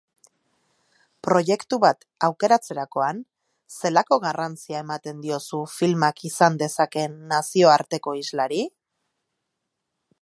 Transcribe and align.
Proiektu 1.27 1.77
bat 1.83 2.01
aukeratzerakoan, 2.27 3.19
zelako 3.81 4.19
garrantzia 4.25 4.81
ematen 4.87 5.21
diozu 5.27 5.61
filmak 5.77 6.25
izan 6.31 6.59
dezakeen 6.65 7.17
nazioarteko 7.35 8.17
islari? 8.25 8.67